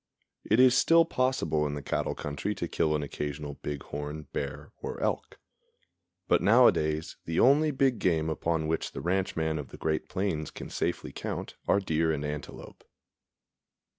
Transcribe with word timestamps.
It 0.43 0.59
is 0.59 0.75
still 0.75 1.05
possible 1.05 1.67
in 1.67 1.75
the 1.75 1.81
cattle 1.83 2.15
country 2.15 2.55
to 2.55 2.67
kill 2.67 2.95
an 2.95 3.03
occasional 3.03 3.59
bighorn, 3.61 4.23
bear 4.33 4.71
or 4.81 4.99
elk; 4.99 5.37
but 6.27 6.41
nowadays 6.41 7.17
the 7.25 7.39
only 7.39 7.69
big 7.69 7.99
game 7.99 8.27
upon 8.27 8.65
which 8.65 8.93
the 8.93 8.99
ranchman 9.01 9.59
of 9.59 9.67
the 9.67 9.77
great 9.77 10.09
plains 10.09 10.49
can 10.49 10.71
safely 10.71 11.11
count 11.11 11.55
are 11.67 11.79
deer 11.79 12.11
and 12.11 12.25
antelope. 12.25 12.83